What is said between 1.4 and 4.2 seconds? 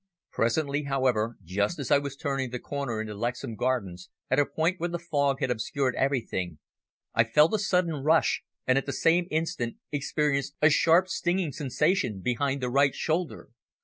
just as I was turning the corner into Lexham Gardens